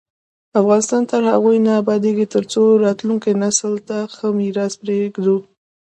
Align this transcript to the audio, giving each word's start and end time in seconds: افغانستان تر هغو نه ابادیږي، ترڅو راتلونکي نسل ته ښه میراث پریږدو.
افغانستان 0.59 1.01
تر 1.11 1.21
هغو 1.31 1.51
نه 1.65 1.71
ابادیږي، 1.81 2.25
ترڅو 2.35 2.61
راتلونکي 2.85 3.31
نسل 3.43 3.73
ته 3.87 3.97
ښه 4.13 4.27
میراث 4.39 4.73
پریږدو. 4.81 5.35